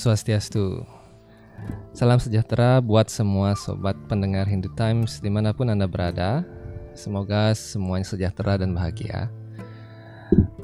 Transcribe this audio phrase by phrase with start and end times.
[0.00, 0.80] Swastiastu.
[1.92, 6.40] Salam sejahtera buat semua sobat pendengar Hindu Times di mana pun Anda berada.
[6.96, 9.28] Semoga semuanya sejahtera dan bahagia.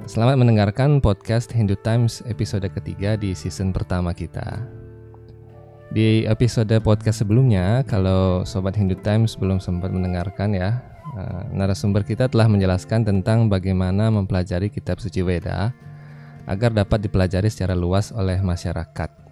[0.09, 4.65] Selamat mendengarkan podcast Hindu Times episode ketiga di season pertama kita.
[5.93, 10.81] Di episode podcast sebelumnya, kalau sobat Hindu Times belum sempat mendengarkan ya,
[11.13, 15.77] eh, narasumber kita telah menjelaskan tentang bagaimana mempelajari kitab suci Weda
[16.49, 19.26] agar dapat dipelajari secara luas oleh masyarakat.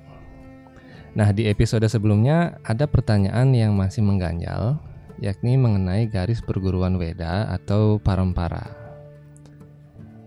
[1.14, 4.82] Nah, di episode sebelumnya ada pertanyaan yang masih mengganjal,
[5.22, 8.74] yakni mengenai garis perguruan Weda atau parampara.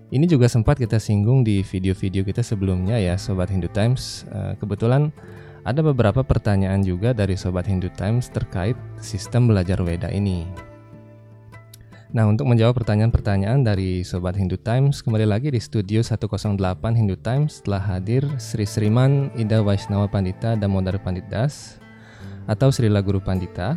[0.08, 4.24] Ini juga sempat kita singgung di video-video kita sebelumnya ya, Sobat Hindu Times.
[4.32, 5.12] Eh, kebetulan
[5.68, 10.48] ada beberapa pertanyaan juga dari Sobat Hindu Times terkait sistem belajar Weda ini.
[12.08, 16.56] Nah, untuk menjawab pertanyaan-pertanyaan dari Sobat Hindu Times, kembali lagi di studio 108
[16.96, 21.84] Hindu Times telah hadir Sri Sriman Ida Vaisnawa Pandita Damodar Panditas
[22.48, 23.76] atau Srila Guru Pandita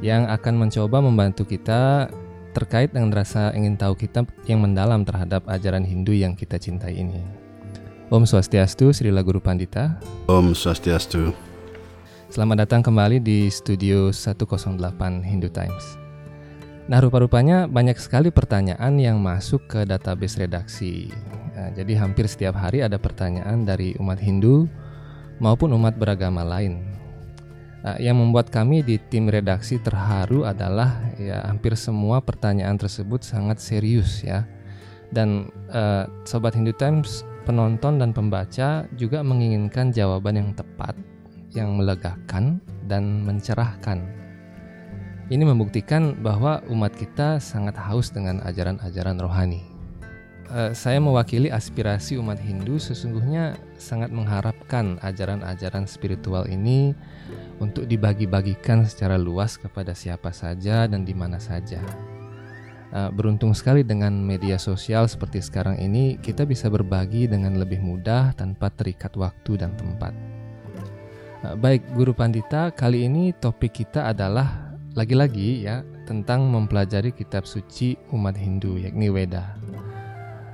[0.00, 2.08] yang akan mencoba membantu kita
[2.56, 7.20] terkait dengan rasa ingin tahu kita yang mendalam terhadap ajaran Hindu yang kita cintai ini.
[8.08, 10.00] Om Swastiastu, Srila Guru Pandita.
[10.24, 11.36] Om Swastiastu.
[12.32, 16.01] Selamat datang kembali di studio 108 Hindu Times.
[16.90, 21.14] Nah, rupa-rupanya banyak sekali pertanyaan yang masuk ke database redaksi.
[21.54, 24.66] Nah, jadi hampir setiap hari ada pertanyaan dari umat Hindu
[25.38, 26.82] maupun umat beragama lain.
[27.86, 33.62] Nah, yang membuat kami di tim redaksi terharu adalah ya hampir semua pertanyaan tersebut sangat
[33.62, 34.42] serius ya.
[35.14, 40.98] Dan uh, sobat Hindu Times, penonton dan pembaca juga menginginkan jawaban yang tepat,
[41.54, 42.58] yang melegakan
[42.90, 44.21] dan mencerahkan
[45.30, 49.62] ini membuktikan bahwa umat kita sangat haus dengan ajaran-ajaran rohani.
[50.52, 56.92] Uh, saya mewakili aspirasi umat Hindu sesungguhnya sangat mengharapkan ajaran-ajaran spiritual ini
[57.56, 61.80] untuk dibagi-bagikan secara luas kepada siapa saja dan di mana saja.
[62.92, 68.36] Uh, beruntung sekali dengan media sosial seperti sekarang ini, kita bisa berbagi dengan lebih mudah
[68.36, 70.12] tanpa terikat waktu dan tempat.
[71.40, 74.61] Uh, baik, Guru Pandita, kali ini topik kita adalah
[74.92, 79.56] lagi-lagi ya tentang mempelajari kitab suci umat Hindu yakni Weda.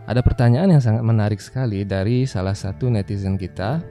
[0.09, 3.85] Ada pertanyaan yang sangat menarik sekali dari salah satu netizen kita.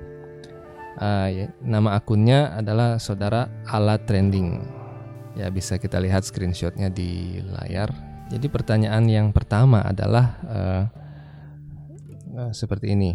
[0.97, 4.66] Uh, ya, nama akunnya adalah saudara Ala Trending.
[5.38, 7.94] Ya bisa kita lihat screenshotnya di layar.
[8.34, 10.84] Jadi pertanyaan yang pertama adalah uh,
[12.34, 13.13] uh, seperti ini.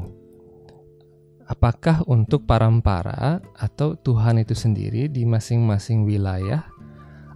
[1.50, 6.71] Apakah untuk parampara atau Tuhan itu sendiri di masing-masing wilayah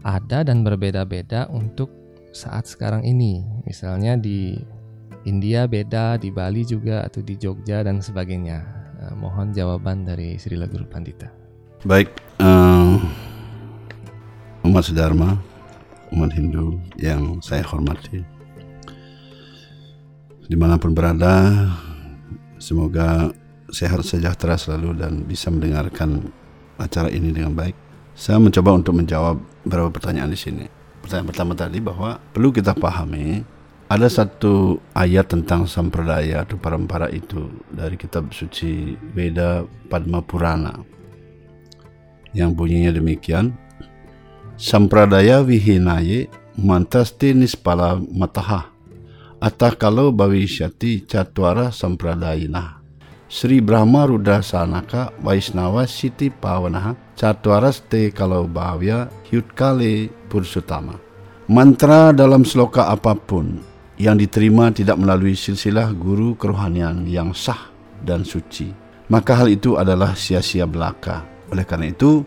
[0.07, 1.91] ada dan berbeda-beda untuk
[2.31, 3.43] saat sekarang ini.
[3.67, 4.55] Misalnya di
[5.27, 8.63] India beda, di Bali juga atau di Jogja dan sebagainya.
[9.03, 11.27] Uh, mohon jawaban dari Sri Guru Pandita.
[11.83, 13.03] Baik, uh,
[14.63, 15.35] umat sedharma,
[16.15, 18.23] umat Hindu yang saya hormati,
[20.47, 21.69] di mana pun berada,
[22.57, 23.35] semoga
[23.69, 26.33] sehat sejahtera selalu dan bisa mendengarkan
[26.81, 27.86] acara ini dengan baik.
[28.17, 30.65] Saya mencoba untuk menjawab beberapa pertanyaan di sini.
[31.05, 33.45] Pertanyaan pertama tadi bahwa perlu kita pahami
[33.87, 40.75] ada satu ayat tentang sampradaya atau parampara itu dari kitab suci Veda Padma Purana
[42.35, 43.55] yang bunyinya demikian
[44.57, 46.27] Sampradaya vihinaye
[46.59, 48.73] mantasti nispala mataha
[49.39, 52.81] atah kalau bawisyati catwara sampradayina
[53.29, 61.01] Sri Brahma Rudra Sanaka Vaisnava Siti Pavanaha Catwaraste kalau Bhavya Hyutkale Pursutama.
[61.49, 63.57] Mantra dalam sloka apa pun
[63.97, 67.73] yang diterima tidak melalui silsilah guru kerohanian yang sah
[68.05, 68.69] dan suci,
[69.09, 71.25] maka hal itu adalah sia-sia belaka.
[71.49, 72.21] Oleh karena itu,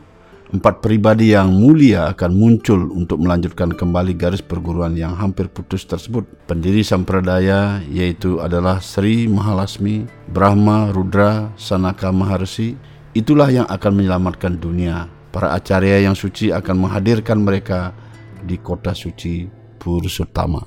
[0.49, 6.25] empat pribadi yang mulia akan muncul untuk melanjutkan kembali garis perguruan yang hampir putus tersebut.
[6.49, 12.73] Pendiri Sampradaya yaitu adalah Sri Mahalasmi, Brahma, Rudra, Sanaka Maharsi,
[13.17, 15.09] Itulah yang akan menyelamatkan dunia.
[15.29, 17.93] Para acarya yang suci akan menghadirkan mereka
[18.41, 19.45] di kota suci
[19.79, 20.59] Purushotama.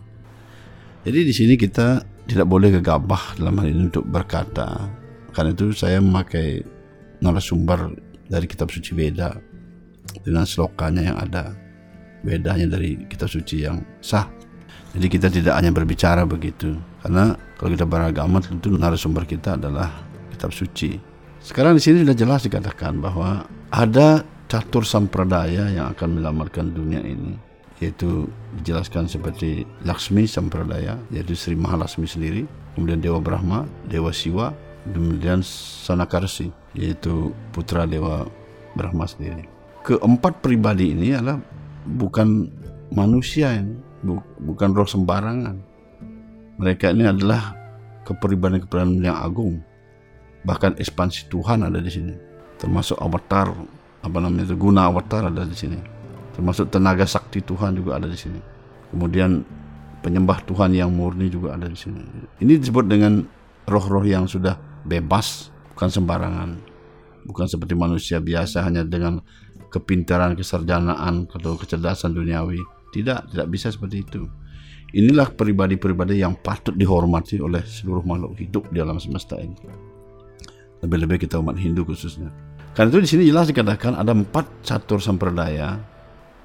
[1.02, 4.88] Jadi di sini kita tidak boleh gegabah dalam hal ini untuk berkata.
[5.34, 6.62] Karena itu saya memakai
[7.20, 7.92] narasumber
[8.30, 9.34] dari kitab suci Beda
[10.22, 11.52] dengan slokanya yang ada
[12.22, 14.30] bedanya dari kitab suci yang sah.
[14.92, 16.76] Jadi kita tidak hanya berbicara begitu.
[17.02, 19.90] Karena kalau kita beragama tentu narasumber kita adalah
[20.32, 21.11] kitab suci.
[21.42, 23.42] Sekarang di sini sudah jelas dikatakan bahwa
[23.74, 27.34] ada catur sampradaya yang akan menyelamatkan dunia ini
[27.82, 28.30] yaitu
[28.62, 32.46] dijelaskan seperti Laksmi Sampradaya yaitu Sri Mahalasmi sendiri
[32.78, 34.54] kemudian Dewa Brahma, Dewa Siwa
[34.86, 38.30] kemudian Sanakarsi yaitu putra dewa
[38.78, 39.50] Brahma sendiri.
[39.82, 41.42] Keempat pribadi ini adalah
[41.84, 42.48] bukan
[42.94, 43.74] manusia ini,
[44.40, 45.58] bukan roh sembarangan.
[46.62, 47.52] Mereka ini adalah
[48.06, 49.58] kepribadian-kepribadian yang agung.
[50.42, 52.14] Bahkan ekspansi Tuhan ada di sini.
[52.58, 53.50] Termasuk avatar
[54.02, 55.78] apa namanya itu guna avatar ada di sini.
[56.34, 58.40] Termasuk tenaga sakti Tuhan juga ada di sini.
[58.90, 59.42] Kemudian
[60.02, 62.02] penyembah Tuhan yang murni juga ada di sini.
[62.42, 63.22] Ini disebut dengan
[63.70, 66.50] roh-roh yang sudah bebas, bukan sembarangan.
[67.22, 69.22] Bukan seperti manusia biasa hanya dengan
[69.70, 72.58] kepintaran, kesarjanaan atau kecerdasan duniawi.
[72.92, 74.26] Tidak, tidak bisa seperti itu.
[74.92, 79.56] Inilah pribadi-pribadi yang patut dihormati oleh seluruh makhluk hidup di alam semesta ini.
[80.82, 82.28] Lebih-lebih kita umat Hindu khususnya.
[82.74, 85.78] Karena itu di sini jelas dikatakan ada empat catur sampradaya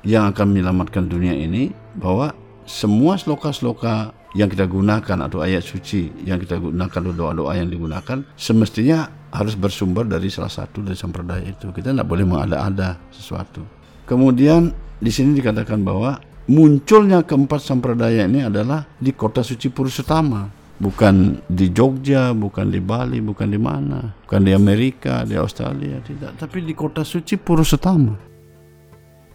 [0.05, 2.35] yang akan menyelamatkan dunia ini bahwa
[2.67, 8.21] semua sloka-sloka yang kita gunakan atau ayat suci yang kita gunakan atau doa-doa yang digunakan
[8.35, 11.71] semestinya harus bersumber dari salah satu dari sampradaya itu.
[11.71, 13.63] Kita tidak boleh mengada-ada sesuatu.
[14.05, 16.19] Kemudian di sini dikatakan bahwa
[16.51, 20.47] munculnya keempat sampradaya ini adalah di kota suci Purusutama,
[20.77, 26.37] bukan di Jogja, bukan di Bali, bukan di mana, bukan di Amerika, di Australia, tidak,
[26.37, 28.13] tapi di kota suci Purusutama.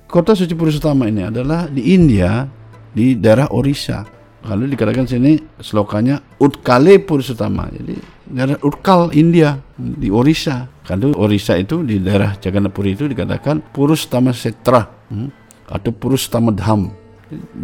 [0.06, 2.44] Kota suci Purusutama ini adalah di India
[2.92, 4.04] di daerah Orissa.
[4.42, 7.70] Lalu dikatakan sini slokanya Utkale Purushotama.
[7.70, 7.94] Jadi
[8.26, 10.66] daerah Utkal India di Orissa.
[10.82, 14.82] Karena Orissa itu di daerah Jagannapuri itu dikatakan Purushotama Setra
[15.14, 15.28] hmm,
[15.70, 17.01] atau Purushotama Dham.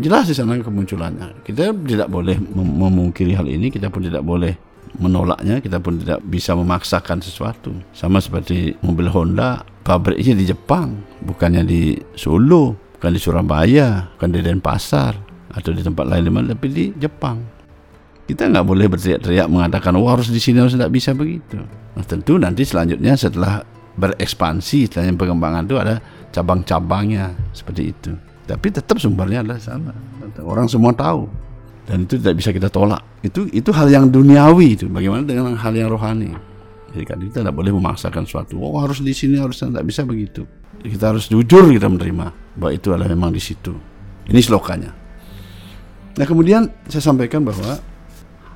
[0.00, 1.44] Jelas di sana kemunculannya.
[1.44, 4.56] Kita tidak boleh mem memungkiri hal ini, kita pun tidak boleh
[4.96, 7.74] menolaknya, kita pun tidak bisa memaksakan sesuatu.
[7.92, 14.42] Sama seperti mobil Honda, pabriknya di Jepang, bukannya di Solo bukan di Surabaya, bukan di
[14.42, 15.14] Denpasar
[15.54, 17.38] atau di tempat lain tapi di Jepang.
[18.26, 21.62] Kita nggak boleh berteriak-teriak mengatakan, oh harus di sini harus tidak bisa begitu.
[21.96, 23.64] Nah, tentu nanti selanjutnya setelah
[23.96, 25.96] berekspansi, setelah pengembangan itu ada
[26.34, 28.12] cabang-cabangnya seperti itu.
[28.48, 29.92] Tapi tetap sumbernya adalah sama.
[30.40, 31.28] Orang semua tahu
[31.88, 33.00] dan itu tidak bisa kita tolak.
[33.24, 34.84] Itu itu hal yang duniawi itu.
[34.92, 36.36] Bagaimana dengan hal yang rohani?
[36.92, 38.60] Jadi kan kita tidak boleh memaksakan suatu.
[38.60, 40.44] Oh harus di sini harus tidak bisa begitu.
[40.84, 43.72] Kita harus jujur kita menerima bahwa itu adalah memang di situ.
[44.28, 44.92] Ini slokanya.
[46.20, 47.80] Nah kemudian saya sampaikan bahwa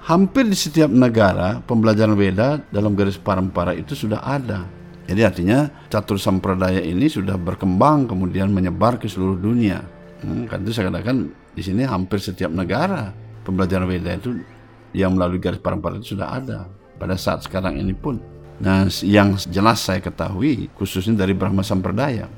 [0.05, 4.69] hampir di setiap negara pembelajaran Weda dalam garis parampara itu sudah ada.
[5.13, 9.85] Jadi artinya catur sampradaya ini sudah berkembang kemudian menyebar ke seluruh dunia.
[10.25, 13.13] Hmm, kan itu saya katakan di sini hampir setiap negara
[13.45, 14.41] pembelajaran Weda itu
[14.97, 16.65] yang melalui garis parampara itu sudah ada
[16.97, 18.25] pada saat sekarang ini pun.
[18.65, 22.31] Nah, yang jelas saya ketahui khususnya dari Brahma Sampradaya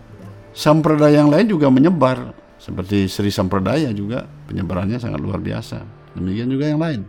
[0.55, 2.31] Sampradaya yang lain juga menyebar
[2.63, 5.83] seperti Sri Sampradaya juga penyebarannya sangat luar biasa.
[6.15, 7.01] Demikian juga yang lain.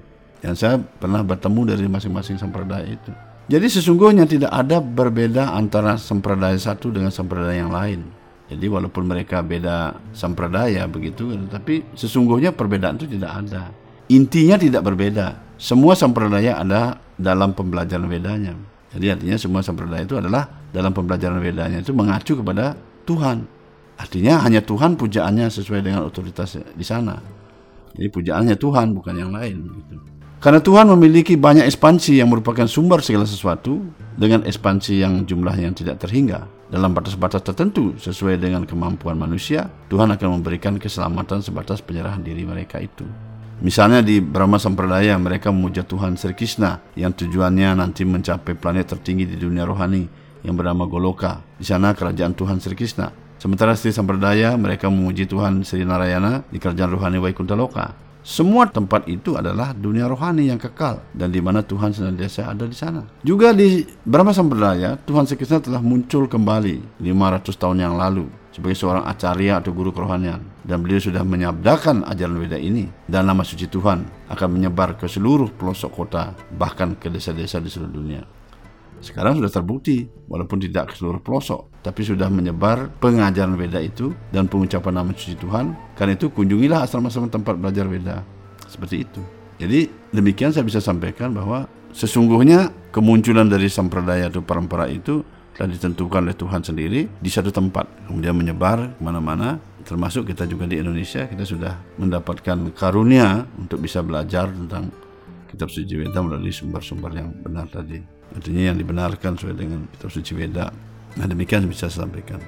[0.41, 3.13] Yang saya pernah bertemu dari masing-masing sampradaya itu.
[3.45, 8.01] Jadi sesungguhnya tidak ada berbeda antara sampradaya satu dengan sampradaya yang lain.
[8.49, 13.69] Jadi walaupun mereka beda sampradaya begitu, tapi sesungguhnya perbedaan itu tidak ada.
[14.09, 15.57] Intinya tidak berbeda.
[15.57, 18.53] Semua sampradaya ada dalam pembelajaran bedanya.
[18.93, 23.45] Jadi artinya semua sampradaya itu adalah dalam pembelajaran bedanya itu mengacu kepada Tuhan.
[23.95, 27.21] Artinya hanya Tuhan pujaannya sesuai dengan otoritas di sana.
[27.95, 29.55] Jadi pujaannya Tuhan bukan yang lain.
[29.69, 30.14] Gitu.
[30.45, 33.81] Karena Tuhan memiliki banyak ekspansi yang merupakan sumber segala sesuatu
[34.13, 36.45] dengan ekspansi yang jumlahnya yang tidak terhingga.
[36.69, 42.77] Dalam batas-batas tertentu sesuai dengan kemampuan manusia, Tuhan akan memberikan keselamatan sebatas penyerahan diri mereka
[42.77, 43.09] itu.
[43.57, 49.25] Misalnya di Brahma Sampradaya mereka memuja Tuhan Sri Krishna yang tujuannya nanti mencapai planet tertinggi
[49.25, 50.05] di dunia rohani
[50.45, 51.41] yang bernama Goloka.
[51.57, 53.09] Di sana kerajaan Tuhan Sri Krishna.
[53.41, 58.04] Sementara Sri Sampradaya mereka memuji Tuhan Sri Narayana di kerajaan rohani Vaikuntha Loka.
[58.25, 62.73] Semua tempat itu adalah dunia rohani yang kekal dan di mana Tuhan senantiasa ada di
[62.73, 63.05] sana.
[63.21, 69.05] Juga di Brahma Sampradaya, Tuhan Krishna telah muncul kembali 500 tahun yang lalu sebagai seorang
[69.05, 74.09] acarya atau guru kerohanian dan beliau sudah menyabdakan ajaran Weda ini dan nama suci Tuhan
[74.33, 78.25] akan menyebar ke seluruh pelosok kota bahkan ke desa-desa di seluruh dunia.
[79.03, 84.49] Sekarang sudah terbukti, walaupun tidak ke seluruh pelosok, tapi sudah menyebar pengajaran Weda itu dan
[84.49, 85.77] pengucapan nama suci Tuhan.
[85.93, 88.25] Karena itu kunjungilah asrama-asrama tempat belajar Weda.
[88.65, 89.21] Seperti itu.
[89.55, 95.23] Jadi demikian saya bisa sampaikan bahwa sesungguhnya kemunculan dari sampradaya atau parampara itu
[95.55, 99.55] telah ditentukan oleh Tuhan sendiri di satu tempat kemudian menyebar ke mana-mana
[99.87, 104.91] termasuk kita juga di Indonesia kita sudah mendapatkan karunia untuk bisa belajar tentang
[105.47, 110.31] kitab suci Weda melalui sumber-sumber yang benar tadi artinya yang dibenarkan sesuai dengan kitab suci
[110.33, 110.73] Weda.
[111.19, 112.41] Nah demikian bisa saya sampaikan.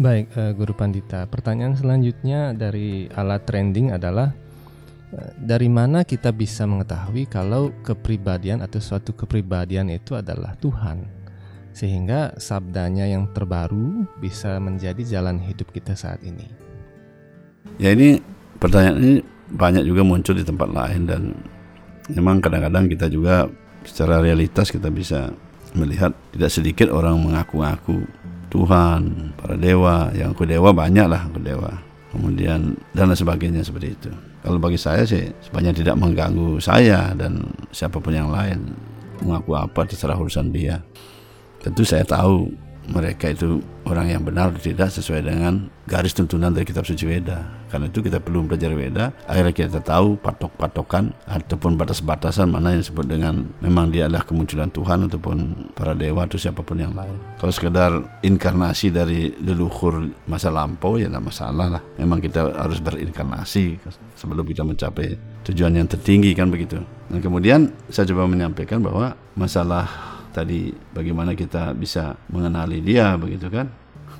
[0.00, 1.28] Baik, uh, Guru Pandita.
[1.28, 4.32] Pertanyaan selanjutnya dari alat trending adalah
[5.10, 11.02] Eh, dari mana kita bisa mengetahui kalau kepribadian atau suatu kepribadian itu adalah Tuhan,
[11.74, 16.46] sehingga sabdanya yang terbaru bisa menjadi jalan hidup kita saat ini?
[17.82, 18.22] Ya ini
[18.62, 19.14] pertanyaan ini
[19.50, 21.34] banyak juga muncul di tempat lain dan
[22.14, 23.50] memang kadang-kadang kita juga
[23.84, 25.32] secara realitas kita bisa
[25.74, 28.04] melihat tidak sedikit orang mengaku-ngaku
[28.50, 31.70] Tuhan, para dewa, yang aku dewa banyak lah aku dewa.
[32.10, 34.10] Kemudian dan lain sebagainya seperti itu.
[34.42, 38.74] Kalau bagi saya sih sebanyak tidak mengganggu saya dan siapa pun yang lain
[39.22, 40.82] mengaku apa terserah urusan dia.
[41.62, 42.50] Tentu saya tahu
[42.88, 47.42] mereka itu orang yang benar atau tidak sesuai dengan garis tuntunan dari kitab suci Weda.
[47.70, 53.06] Karena itu kita perlu belajar Weda, akhirnya kita tahu patok-patokan ataupun batas-batasan mana yang disebut
[53.06, 57.14] dengan memang dia adalah kemunculan Tuhan ataupun para dewa atau siapa pun yang lain.
[57.38, 57.90] Kalau sekedar
[58.26, 61.82] inkarnasi dari leluhur masa lampau ya tidak masalah lah.
[61.98, 63.78] Memang kita harus berinkarnasi
[64.18, 65.14] sebelum kita mencapai
[65.46, 66.78] tujuan yang tertinggi kan begitu.
[67.10, 69.86] Dan kemudian saya coba menyampaikan bahwa masalah
[70.30, 73.68] tadi bagaimana kita bisa mengenali dia begitu kan?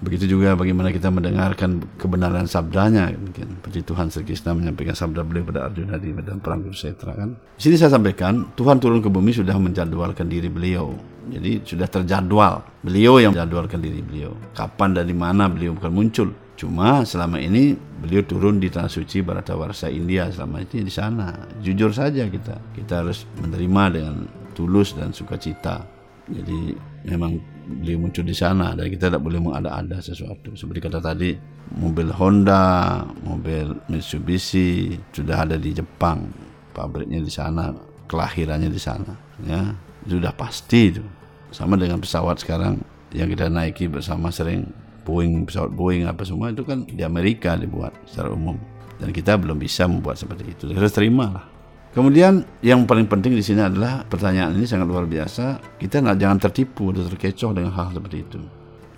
[0.00, 3.60] Begitu juga bagaimana kita mendengarkan kebenaran sabdanya mungkin.
[3.60, 7.36] Seperti Tuhan Sri Krishna menyampaikan sabda beliau pada Arjuna di medan perang Kurukshetra kan?
[7.36, 10.96] Di sini saya sampaikan Tuhan turun ke bumi sudah menjadwalkan diri beliau.
[11.28, 12.64] Jadi sudah terjadwal.
[12.80, 14.32] Beliau yang menjadwalkan diri beliau.
[14.56, 16.32] Kapan dan di mana beliau bukan muncul.
[16.56, 21.44] Cuma selama ini beliau turun di tanah suci Baratawarsa India selama ini di sana.
[21.60, 22.56] Jujur saja kita.
[22.72, 24.16] Kita harus menerima dengan
[24.56, 25.99] tulus dan sukacita
[26.30, 26.74] jadi
[27.10, 27.38] memang
[27.70, 30.54] beliau muncul di sana dan kita tidak boleh mengada-ada sesuatu.
[30.58, 31.34] Seperti kata tadi,
[31.78, 36.26] mobil Honda, mobil Mitsubishi sudah ada di Jepang,
[36.74, 37.70] pabriknya di sana,
[38.10, 39.14] kelahirannya di sana.
[39.46, 39.74] Ya,
[40.06, 41.04] sudah pasti itu.
[41.50, 42.78] Sama dengan pesawat sekarang
[43.10, 44.70] yang kita naiki bersama sering
[45.02, 48.54] Boeing, pesawat Boeing apa semua itu kan di Amerika dibuat secara umum.
[49.00, 50.68] Dan kita belum bisa membuat seperti itu.
[50.70, 51.46] Kita harus terima lah.
[51.90, 55.58] Kemudian yang paling penting di sini adalah pertanyaan ini sangat luar biasa.
[55.74, 58.38] Kita nak jangan tertipu atau terkecoh dengan hal seperti itu.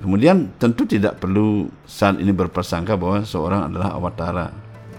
[0.03, 4.53] Kemudian tentu tidak perlu saat ini berprasangka bahwa seorang adalah awatara.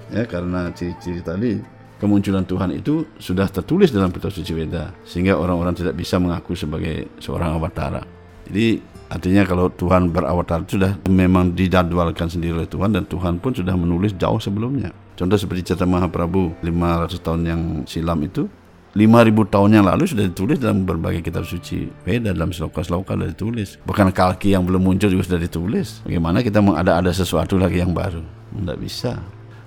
[0.10, 1.62] Ya, karena ciri-ciri tadi
[2.02, 7.14] kemunculan Tuhan itu sudah tertulis dalam kitab suci Weda sehingga orang-orang tidak bisa mengaku sebagai
[7.22, 8.02] seorang awatara.
[8.50, 8.82] Jadi
[9.12, 13.78] artinya kalau Tuhan berawatara itu sudah memang dijadwalkan sendiri oleh Tuhan dan Tuhan pun sudah
[13.78, 14.90] menulis jauh sebelumnya.
[15.14, 18.50] Contoh seperti cerita Mahaprabhu 500 tahun yang silam itu
[18.94, 23.82] 5000 tahun yang lalu sudah ditulis dalam berbagai kitab suci Veda dalam sloka-sloka sudah ditulis
[23.90, 28.22] bahkan kalki yang belum muncul juga sudah ditulis bagaimana kita ada-ada sesuatu lagi yang baru
[28.54, 29.18] tidak bisa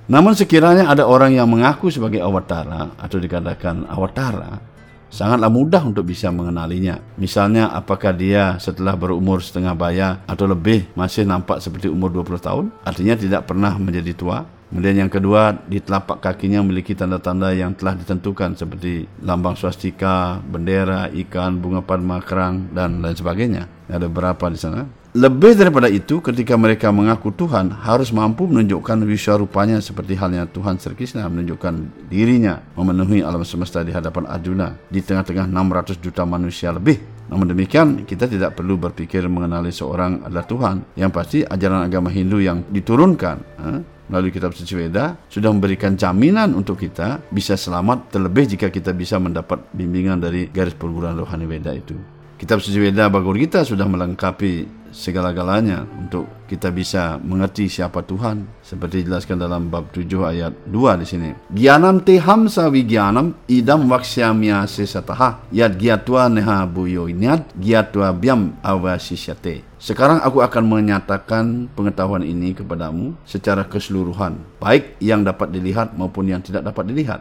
[0.07, 4.63] namun sekiranya ada orang yang mengaku sebagai awatara atau dikatakan awatara
[5.11, 7.01] sangatlah mudah untuk bisa mengenalinya.
[7.19, 12.65] Misalnya apakah dia setelah berumur setengah baya atau lebih masih nampak seperti umur 20 tahun,
[12.85, 14.39] artinya tidak pernah menjadi tua.
[14.67, 21.07] Kemudian yang kedua, di telapak kakinya memiliki tanda-tanda yang telah ditentukan seperti lambang swastika, bendera,
[21.15, 23.71] ikan, bunga padma, kerang, dan lain sebagainya.
[23.87, 24.83] Ada berapa di sana?
[25.17, 30.93] Lebih daripada itu, ketika mereka mengaku Tuhan, harus mampu menunjukkan wiswarupanya seperti halnya Tuhan Sri
[30.93, 37.01] Krishna menunjukkan dirinya memenuhi alam semesta di hadapan Arjuna di tengah-tengah 600 juta manusia lebih.
[37.33, 40.77] Namun demikian, kita tidak perlu berpikir mengenali seorang adalah Tuhan.
[41.01, 46.55] Yang pasti ajaran agama Hindu yang diturunkan, eh, melalui kitab suci Weda sudah memberikan jaminan
[46.55, 51.75] untuk kita bisa selamat terlebih jika kita bisa mendapat bimbingan dari garis perguruan rohani Weda
[51.75, 51.95] itu.
[52.37, 59.05] Kitab suci Weda Bhagavad Gita sudah melengkapi segala-galanya untuk kita bisa mengerti siapa Tuhan seperti
[59.05, 61.31] dijelaskan dalam bab 7 ayat 2 di sini.
[61.53, 69.61] Gyanam te hamsa vigyanam idam vaksyamya sesataha yad gyatwa neha buyo inyat gyatwa biam awasisyate.
[69.77, 76.41] Sekarang aku akan menyatakan pengetahuan ini kepadamu secara keseluruhan, baik yang dapat dilihat maupun yang
[76.41, 77.21] tidak dapat dilihat.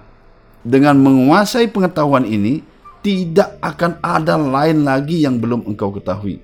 [0.64, 2.64] Dengan menguasai pengetahuan ini,
[3.06, 6.42] tidak akan ada lain lagi yang belum engkau ketahui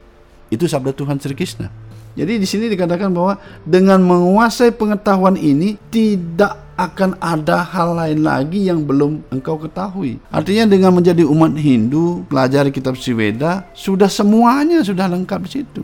[0.51, 1.71] itu sabda Tuhan Sri Krishna.
[2.11, 8.67] Jadi di sini dikatakan bahwa dengan menguasai pengetahuan ini tidak akan ada hal lain lagi
[8.67, 10.19] yang belum engkau ketahui.
[10.27, 15.83] Artinya dengan menjadi umat Hindu, pelajari kitab Siweda, sudah semuanya sudah lengkap di situ.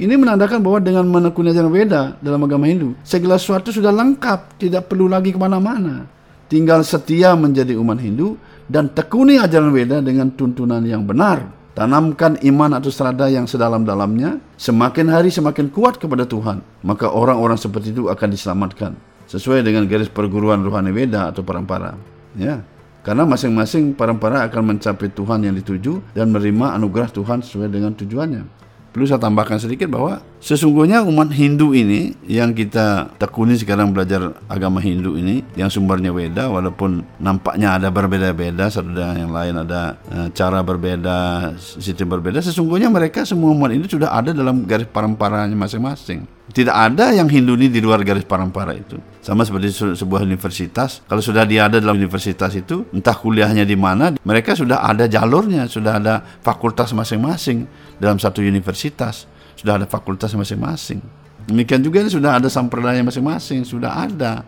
[0.00, 4.88] Ini menandakan bahwa dengan menekuni ajaran Weda dalam agama Hindu, segala sesuatu sudah lengkap, tidak
[4.88, 6.08] perlu lagi ke mana-mana.
[6.48, 12.74] Tinggal setia menjadi umat Hindu dan tekuni ajaran Weda dengan tuntunan yang benar Tanamkan iman
[12.74, 18.28] atau serada yang sedalam-dalamnya, semakin hari semakin kuat kepada Tuhan, maka orang-orang seperti itu akan
[18.34, 18.92] diselamatkan
[19.30, 21.94] sesuai dengan garis perguruan rohani Weda atau parampara.
[22.34, 22.66] Ya.
[23.00, 28.44] Karena masing-masing parampara akan mencapai Tuhan yang dituju dan menerima anugerah Tuhan sesuai dengan tujuannya.
[28.90, 34.80] Perlu saya tambahkan sedikit bahwa Sesungguhnya umat Hindu ini yang kita tekuni sekarang belajar agama
[34.80, 40.32] Hindu ini yang sumbernya Weda walaupun nampaknya ada berbeda-beda satu dengan yang lain ada e,
[40.32, 46.24] cara berbeda, sistem berbeda sesungguhnya mereka semua umat ini sudah ada dalam garis paramparanya masing-masing.
[46.50, 48.96] Tidak ada yang Hindu ini di luar garis parampara itu.
[49.20, 54.18] Sama seperti sebuah universitas, kalau sudah dia ada dalam universitas itu, entah kuliahnya di mana,
[54.26, 57.70] mereka sudah ada jalurnya, sudah ada fakultas masing-masing
[58.02, 59.30] dalam satu universitas
[59.60, 61.04] sudah ada fakultas masing-masing.
[61.44, 64.40] Demikian juga ini sudah ada sampradaya masing-masing, sudah ada.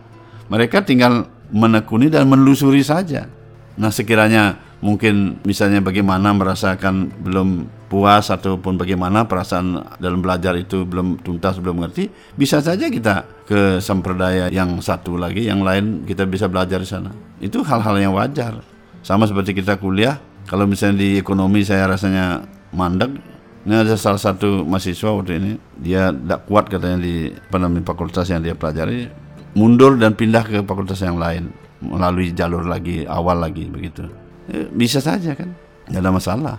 [0.49, 3.29] Mereka tinggal menekuni dan menelusuri saja.
[3.77, 11.23] Nah sekiranya mungkin misalnya bagaimana merasakan belum puas ataupun bagaimana perasaan dalam belajar itu belum
[11.23, 16.51] tuntas belum mengerti bisa saja kita ke sampradaya yang satu lagi yang lain kita bisa
[16.51, 18.59] belajar di sana itu hal-hal yang wajar
[18.99, 20.19] sama seperti kita kuliah
[20.51, 22.43] kalau misalnya di ekonomi saya rasanya
[22.75, 23.32] mandek
[23.63, 28.43] ini ada salah satu mahasiswa waktu ini, dia tidak kuat katanya di apa fakultas yang
[28.43, 29.07] dia pelajari,
[29.55, 31.47] mundur dan pindah ke fakultas yang lain
[31.79, 34.03] melalui jalur lagi awal lagi begitu.
[34.51, 35.55] Ya, bisa saja kan,
[35.87, 36.55] tidak ada masalah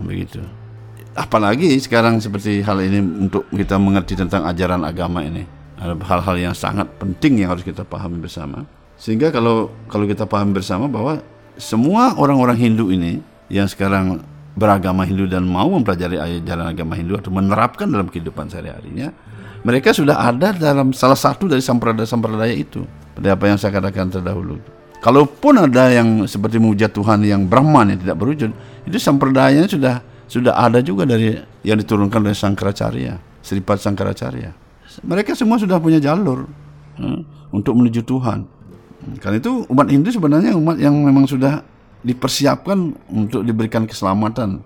[0.00, 0.40] begitu.
[1.12, 5.44] Apalagi sekarang seperti hal ini untuk kita mengerti tentang ajaran agama ini,
[5.76, 8.64] ada hal-hal yang sangat penting yang harus kita pahami bersama.
[8.96, 11.20] Sehingga kalau kalau kita pahami bersama bahwa
[11.60, 13.20] semua orang-orang Hindu ini
[13.52, 14.24] yang sekarang
[14.56, 19.12] beragama Hindu dan mau mempelajari ajaran agama Hindu atau menerapkan dalam kehidupan sehari-harinya,
[19.62, 22.88] mereka sudah ada dalam salah satu dari sampradaya-sampradaya itu.
[23.12, 24.60] Pada apa yang saya katakan terdahulu.
[25.04, 28.50] Kalaupun ada yang seperti mewujud Tuhan yang Brahman yang tidak berwujud,
[28.88, 29.94] itu sampradayanya sudah
[30.26, 34.50] sudah ada juga dari yang diturunkan dari Sangkaracarya, Sripat Sangkaracarya.
[35.04, 36.48] Mereka semua sudah punya jalur
[36.98, 38.48] hmm, untuk menuju Tuhan.
[39.22, 41.62] Karena itu umat Hindu sebenarnya umat yang memang sudah
[42.06, 44.62] dipersiapkan untuk diberikan keselamatan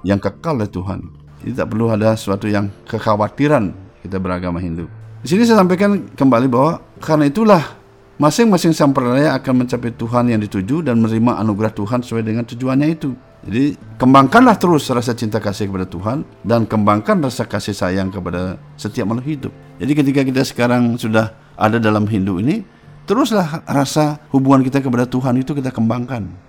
[0.00, 1.04] yang kekal oleh Tuhan.
[1.44, 4.88] Jadi tak perlu ada sesuatu yang kekhawatiran kita beragama Hindu.
[5.20, 7.62] Di sini saya sampaikan kembali bahwa karena itulah
[8.16, 13.12] masing-masing sampradaya akan mencapai Tuhan yang dituju dan menerima anugerah Tuhan sesuai dengan tujuannya itu.
[13.46, 19.06] Jadi kembangkanlah terus rasa cinta kasih kepada Tuhan dan kembangkan rasa kasih sayang kepada setiap
[19.06, 19.52] makhluk hidup.
[19.78, 22.66] Jadi ketika kita sekarang sudah ada dalam Hindu ini,
[23.06, 26.47] teruslah rasa hubungan kita kepada Tuhan itu kita kembangkan.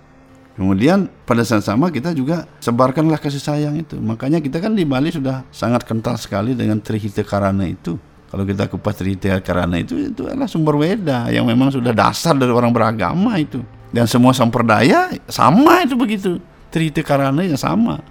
[0.60, 3.96] Kemudian pada saat sama kita juga sebarkanlah kasih sayang itu.
[3.96, 7.96] Makanya kita kan di Bali sudah sangat kental sekali dengan Trihita Karana itu.
[8.28, 12.52] Kalau kita kupas Trihita Karana itu itu adalah sumber weda yang memang sudah dasar dari
[12.52, 13.64] orang beragama itu.
[13.88, 16.36] Dan semua samperdaya sama itu begitu.
[16.68, 18.04] Trihita Karana yang sama.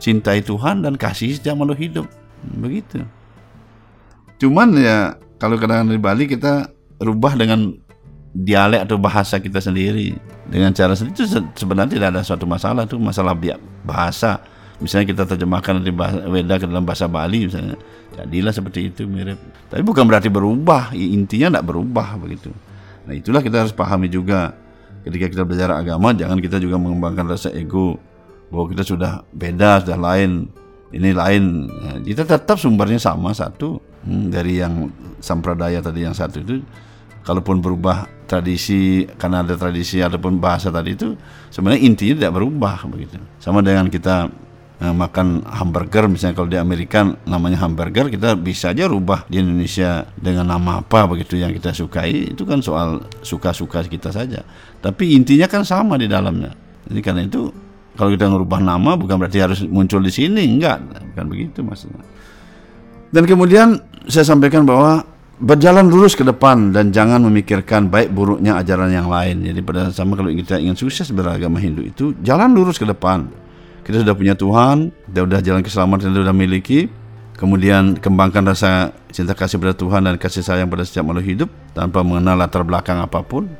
[0.00, 2.06] Cintai Tuhan dan kasih setiap makhluk hidup.
[2.56, 3.04] Begitu.
[4.40, 6.72] Cuman ya kalau kadang-kadang di Bali kita
[7.04, 7.81] rubah dengan
[8.32, 10.16] dialek atau bahasa kita sendiri
[10.48, 13.36] dengan cara sendiri itu sebenarnya tidak ada suatu masalah itu masalah
[13.84, 14.40] bahasa.
[14.82, 17.78] Misalnya kita terjemahkan dari bahasa Weda ke dalam bahasa Bali misalnya
[18.18, 19.38] jadilah seperti itu mirip.
[19.70, 22.50] Tapi bukan berarti berubah intinya tidak berubah begitu.
[23.06, 24.56] Nah itulah kita harus pahami juga
[25.06, 28.00] ketika kita belajar agama jangan kita juga mengembangkan rasa ego
[28.50, 30.50] bahwa kita sudah beda sudah lain
[30.92, 31.68] ini lain.
[31.68, 34.92] Nah, kita tetap sumbernya sama satu hmm, dari yang
[35.24, 36.60] sampradaya tadi yang satu itu
[37.22, 41.12] kalaupun berubah tradisi karena ada tradisi ataupun bahasa tadi itu
[41.52, 43.20] sebenarnya intinya tidak berubah begitu.
[43.36, 44.32] Sama dengan kita
[44.80, 50.08] eh, makan hamburger misalnya kalau di Amerika namanya hamburger kita bisa aja rubah di Indonesia
[50.16, 54.40] dengan nama apa begitu yang kita sukai itu kan soal suka-suka kita saja.
[54.80, 56.56] Tapi intinya kan sama di dalamnya.
[56.88, 57.52] Jadi karena itu
[57.92, 60.80] kalau kita merubah nama bukan berarti harus muncul di sini enggak.
[61.12, 62.00] Bukan begitu maksudnya.
[63.12, 63.76] Dan kemudian
[64.08, 65.04] saya sampaikan bahwa
[65.40, 69.46] berjalan lurus ke depan dan jangan memikirkan baik buruknya ajaran yang lain.
[69.46, 73.30] Jadi pada sama kalau kita ingin sukses beragama Hindu itu jalan lurus ke depan.
[73.82, 76.80] Kita sudah punya Tuhan, kita sudah jalan keselamatan kita sudah miliki.
[77.32, 82.06] Kemudian kembangkan rasa cinta kasih pada Tuhan dan kasih sayang pada setiap makhluk hidup tanpa
[82.06, 83.50] mengenal latar belakang apa pun.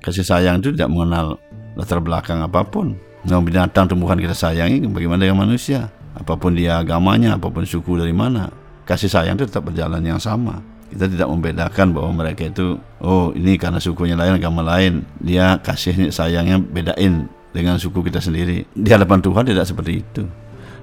[0.00, 1.36] Kasih sayang itu tidak mengenal
[1.76, 2.96] latar belakang apa pun.
[3.28, 5.92] Nah, binatang tumbuhan kita sayangi bagaimana dengan manusia?
[6.16, 8.48] Apa pun dia agamanya, apa pun suku dari mana,
[8.88, 13.60] kasih sayang itu tetap berjalan yang sama kita tidak membedakan bahwa mereka itu oh ini
[13.60, 15.04] karena sukunya lain agama lain.
[15.20, 18.64] Dia kasihnya sayangnya bedain dengan suku kita sendiri.
[18.72, 20.22] Di hadapan Tuhan tidak seperti itu.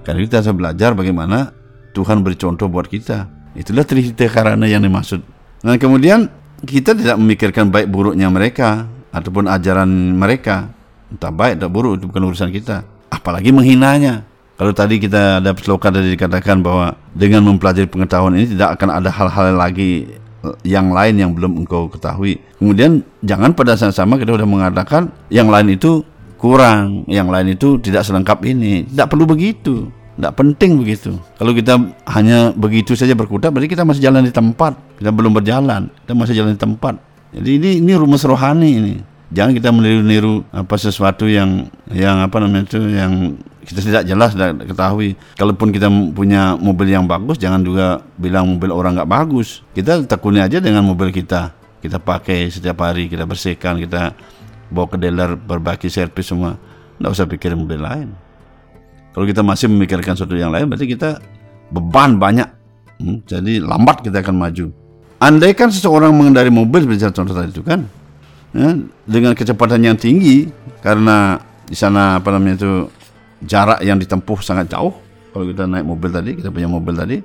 [0.05, 1.49] Karena kita harus belajar bagaimana
[1.97, 3.25] Tuhan beri contoh buat kita.
[3.57, 5.25] Itulah trihita karana yang dimaksud.
[5.65, 6.29] Nah kemudian
[6.61, 10.69] kita tidak memikirkan baik buruknya mereka ataupun ajaran mereka.
[11.09, 12.85] Entah baik atau buruk itu bukan urusan kita.
[13.09, 18.79] Apalagi menghinanya kalau tadi kita ada sloka tadi dikatakan bahwa dengan mempelajari pengetahuan ini tidak
[18.79, 20.07] akan ada hal-hal lagi
[20.63, 22.39] yang lain yang belum engkau ketahui.
[22.61, 26.05] Kemudian jangan pada saat sama kita sudah mengatakan yang lain itu
[26.39, 28.85] kurang, yang lain itu tidak selengkap ini.
[28.87, 29.89] Tidak perlu begitu.
[30.15, 31.19] Tidak penting begitu.
[31.35, 31.75] Kalau kita
[32.15, 34.79] hanya begitu saja berkutat, berarti kita masih jalan di tempat.
[34.95, 36.95] Kita belum berjalan, kita masih jalan di tempat.
[37.35, 38.95] Jadi ini ini rumus rohani ini.
[39.35, 43.35] Jangan kita meniru-niru apa sesuatu yang yang apa namanya itu yang
[43.67, 45.19] kita tidak jelas tidak ketahui.
[45.35, 49.59] Kalaupun kita punya mobil yang bagus, jangan juga bilang mobil orang nggak bagus.
[49.75, 51.51] Kita tekuni aja dengan mobil kita.
[51.83, 54.15] Kita pakai setiap hari, kita bersihkan, kita
[54.71, 56.55] bawa ke dealer, berbagi servis semua.
[56.95, 58.15] Tidak usah pikir mobil lain.
[59.11, 61.19] Kalau kita masih memikirkan sesuatu yang lain, berarti kita
[61.75, 62.47] beban banyak.
[63.03, 64.71] Hmm, jadi lambat kita akan maju.
[65.19, 67.87] Andai kan seseorang mengendari mobil seperti contoh tadi itu kan,
[68.55, 68.71] ya,
[69.03, 70.47] dengan kecepatan yang tinggi,
[70.79, 71.37] karena
[71.67, 72.71] di sana apa namanya itu
[73.43, 74.95] jarak yang ditempuh sangat jauh.
[75.35, 77.19] Kalau kita naik mobil tadi, kita punya mobil tadi,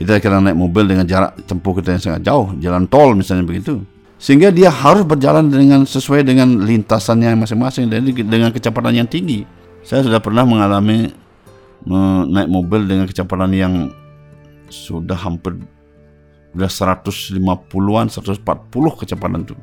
[0.00, 3.84] kita kira naik mobil dengan jarak tempuh kita yang sangat jauh, jalan tol misalnya begitu.
[4.16, 9.44] Sehingga dia harus berjalan dengan sesuai dengan lintasannya masing-masing dan dengan kecepatan yang tinggi.
[9.82, 11.10] Saya sudah pernah mengalami
[12.30, 13.90] naik mobil dengan kecepatan yang
[14.70, 15.58] sudah hampir
[16.54, 19.56] sudah 150-an, 140 kecepatan itu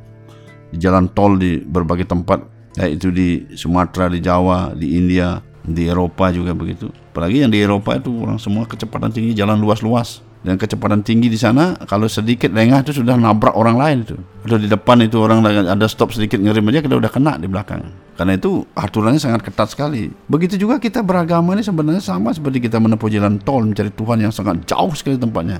[0.69, 2.45] di jalan tol di berbagai tempat
[2.77, 6.87] yaitu di Sumatera, di Jawa, di India, di Eropa juga begitu.
[7.11, 10.23] Apalagi yang di Eropa itu orang semua kecepatan tinggi, jalan luas-luas.
[10.39, 14.15] Dan kecepatan tinggi di sana kalau sedikit lengah itu sudah nabrak orang lain itu.
[14.47, 17.83] Atau di depan itu orang ada stop sedikit ngerim aja kita udah kena di belakang.
[18.15, 20.07] Karena itu aturannya sangat ketat sekali.
[20.31, 24.31] Begitu juga kita beragama ini sebenarnya sama seperti kita menempuh jalan tol mencari Tuhan yang
[24.31, 25.59] sangat jauh sekali tempatnya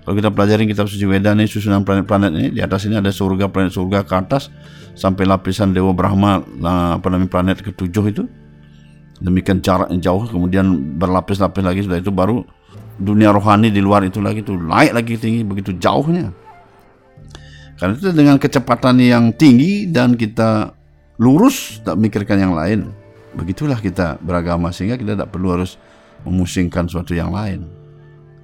[0.00, 3.52] kalau kita pelajari kitab suci Weda ini susunan planet-planet ini di atas ini ada surga
[3.52, 4.48] planet surga ke atas
[4.96, 6.40] sampai lapisan Dewa Brahma
[6.96, 8.24] apa namanya planet ketujuh itu.
[9.20, 12.40] Demikian jarak yang jauh kemudian berlapis-lapis lagi sudah itu baru
[12.96, 16.32] dunia rohani di luar itu lagi itu naik lagi tinggi begitu jauhnya.
[17.76, 20.72] Karena itu dengan kecepatan yang tinggi dan kita
[21.20, 22.88] lurus tak mikirkan yang lain
[23.36, 25.76] begitulah kita beragama sehingga kita tidak perlu harus
[26.24, 27.68] memusingkan sesuatu yang lain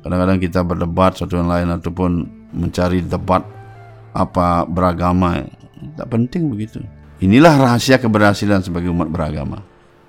[0.07, 2.11] kadang-kadang kita berdebat sesuatu yang lain ataupun
[2.55, 3.43] mencari debat
[4.15, 5.43] apa beragama
[5.99, 6.79] tak penting begitu
[7.19, 9.67] inilah rahasia keberhasilan sebagai umat beragama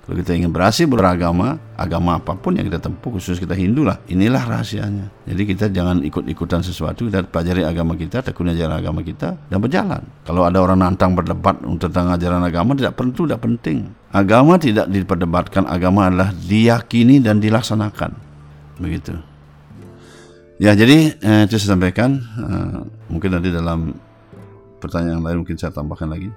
[0.08, 4.00] kalau kita ingin berhasil beragama, agama apa pun yang kita tempuh, khusus kita Hindu lah,
[4.08, 5.12] inilah rahasianya.
[5.28, 10.00] Jadi kita jangan ikut-ikutan sesuatu, kita pelajari agama kita, tekuni ajaran agama kita, dan berjalan.
[10.24, 13.92] Kalau ada orang nantang berdebat tentang ajaran agama, tidak perlu, tidak penting.
[14.08, 18.16] Agama tidak diperdebatkan, agama adalah diyakini dan dilaksanakan.
[18.80, 19.12] Begitu.
[20.58, 22.18] Ya, jadi eh, itu saya sampaikan.
[22.18, 22.78] Eh,
[23.14, 23.94] mungkin nanti dalam
[24.82, 26.34] pertanyaan lain mungkin saya tambahkan lagi.